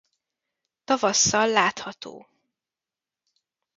Tavasszal 0.83 1.49
látható. 1.49 2.27